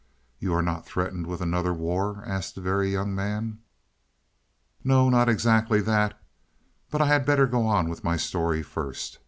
[0.39, 3.59] "You're not threatened with another war?" asked the Very Young Man.
[4.83, 6.19] "No, not exactly that.
[6.89, 9.19] But I had better go on with my story first.